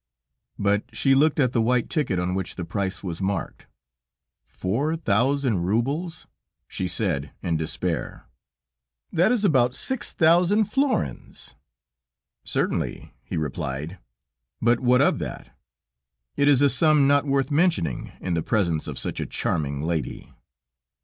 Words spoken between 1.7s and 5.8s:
ticket on which the price was marked. "Four thousand